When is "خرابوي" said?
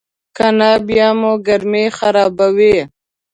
1.97-2.75